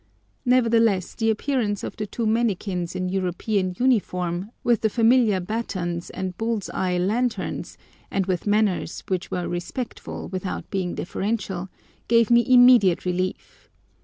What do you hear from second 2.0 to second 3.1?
two mannikins in